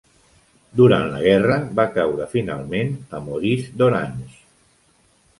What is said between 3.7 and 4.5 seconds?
d'Orange.